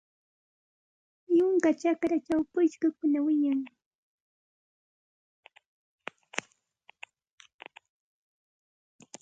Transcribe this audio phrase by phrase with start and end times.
[1.37, 3.59] Yunka chakrachaw pushkukunam wiñan.